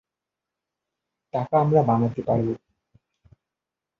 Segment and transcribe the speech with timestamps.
[1.33, 2.47] টাকা আমরা বানাতে পারব।